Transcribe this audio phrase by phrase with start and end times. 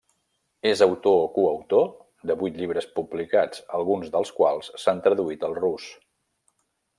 [0.67, 1.85] És autor o coautor
[2.31, 5.87] de vuit llibres publicats, alguns dels quals s'han traduït al rus.